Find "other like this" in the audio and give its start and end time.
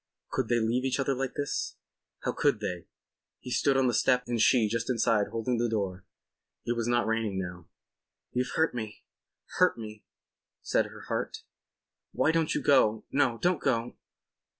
0.99-1.75